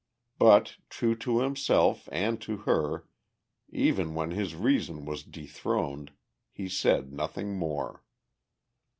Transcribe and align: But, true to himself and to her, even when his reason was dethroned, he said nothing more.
But, 0.39 0.77
true 0.89 1.15
to 1.17 1.41
himself 1.41 2.09
and 2.11 2.41
to 2.41 2.57
her, 2.65 3.07
even 3.69 4.15
when 4.15 4.31
his 4.31 4.55
reason 4.55 5.05
was 5.05 5.21
dethroned, 5.21 6.11
he 6.51 6.67
said 6.67 7.13
nothing 7.13 7.55
more. 7.55 8.03